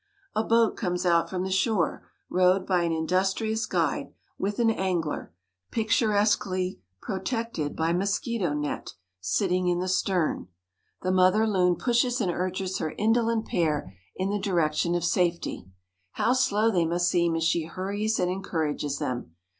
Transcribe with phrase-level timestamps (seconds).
[0.35, 5.31] A boat comes out from the shore, rowed by an industrious guide, with an angler,
[5.69, 10.47] picturesquely protected by mosquito net, sitting in the stern.
[11.03, 15.67] The mother loon pushes and urges her indolent pair in the direction of safety.
[16.13, 19.35] How slow they must seem as she hurries and encourages them!